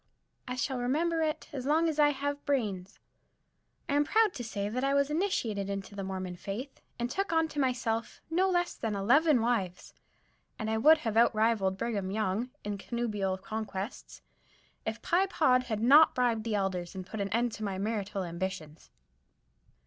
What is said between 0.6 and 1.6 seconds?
remember it